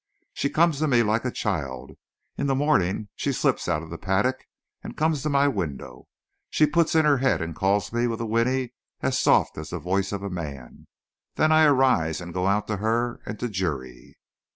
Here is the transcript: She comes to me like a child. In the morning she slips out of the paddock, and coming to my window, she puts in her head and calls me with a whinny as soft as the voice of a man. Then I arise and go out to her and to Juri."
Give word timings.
She 0.33 0.49
comes 0.49 0.79
to 0.79 0.87
me 0.87 1.03
like 1.03 1.25
a 1.25 1.31
child. 1.31 1.91
In 2.35 2.47
the 2.47 2.55
morning 2.55 3.09
she 3.15 3.31
slips 3.31 3.67
out 3.69 3.83
of 3.83 3.91
the 3.91 3.99
paddock, 3.99 4.45
and 4.83 4.97
coming 4.97 5.19
to 5.19 5.29
my 5.29 5.47
window, 5.47 6.07
she 6.49 6.65
puts 6.65 6.95
in 6.95 7.05
her 7.05 7.17
head 7.19 7.39
and 7.39 7.53
calls 7.55 7.93
me 7.93 8.07
with 8.07 8.19
a 8.19 8.25
whinny 8.25 8.73
as 9.01 9.19
soft 9.19 9.59
as 9.59 9.69
the 9.69 9.77
voice 9.77 10.11
of 10.11 10.23
a 10.23 10.29
man. 10.31 10.87
Then 11.35 11.51
I 11.51 11.65
arise 11.65 12.19
and 12.19 12.33
go 12.33 12.47
out 12.47 12.65
to 12.69 12.77
her 12.77 13.21
and 13.27 13.37
to 13.41 13.47
Juri." 13.47 14.17